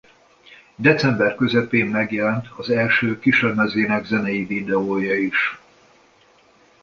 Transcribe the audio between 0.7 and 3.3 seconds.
December közepén megjelent az első